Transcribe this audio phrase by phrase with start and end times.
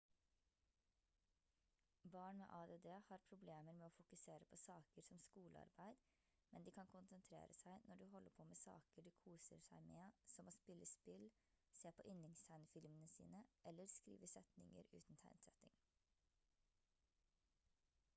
[2.03, 6.01] barn med add har problemer med å fokusere på saker som skolearbeid
[6.55, 10.17] men de kan konsentrere seg når de holder på med saker de koser seg med
[10.35, 11.29] som å spille spill
[11.83, 13.43] se på yndlingstegnefilmene sine
[13.73, 15.79] eller skrive setninger uten tegnsetting